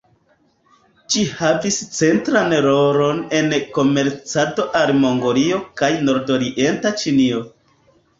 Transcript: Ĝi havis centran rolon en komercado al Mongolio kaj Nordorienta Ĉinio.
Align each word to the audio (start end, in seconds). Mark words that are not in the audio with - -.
Ĝi 1.15 1.25
havis 1.41 1.75
centran 1.97 2.55
rolon 2.65 3.19
en 3.39 3.51
komercado 3.75 4.65
al 4.81 4.95
Mongolio 5.03 5.61
kaj 5.83 5.91
Nordorienta 6.07 6.93
Ĉinio. 7.03 7.43